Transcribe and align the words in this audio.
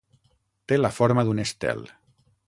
Té 0.71 0.79
la 0.79 0.91
forma 0.99 1.27
d'un 1.27 1.43
estel. 1.45 1.85